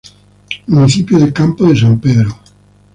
[0.65, 2.31] Municipio de Campo de San Pedro.